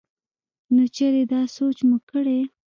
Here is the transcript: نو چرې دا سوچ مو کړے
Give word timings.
نو 0.73 0.83
چرې 0.95 1.23
دا 1.31 1.41
سوچ 1.55 1.77
مو 1.87 1.97
کړے 2.09 2.39